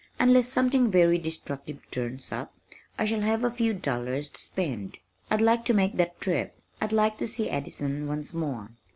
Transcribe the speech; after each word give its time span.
Unless 0.19 0.47
something 0.47 0.89
very 0.89 1.19
destructive 1.19 1.77
turns 1.91 2.31
up 2.31 2.55
I 2.97 3.05
shall 3.05 3.19
have 3.21 3.43
a 3.43 3.51
few 3.51 3.71
dollars 3.75 4.31
to 4.31 4.39
spend. 4.39 4.97
I'd 5.29 5.41
like 5.41 5.63
to 5.65 5.75
make 5.75 5.95
that 5.97 6.19
trip. 6.19 6.59
I'd 6.81 6.91
like 6.91 7.19
to 7.19 7.27
see 7.27 7.51
Addison 7.51 8.07
once 8.07 8.33
more." 8.33 8.71